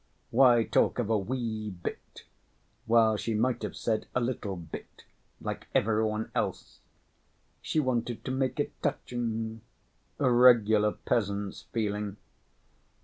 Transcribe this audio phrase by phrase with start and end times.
[0.31, 2.23] Why talk of a wee bit
[2.87, 5.03] while she might have said 'a little bit,'
[5.39, 6.79] like every one else?
[7.61, 9.61] She wanted to make it touching,
[10.17, 12.17] a regular peasant's feeling.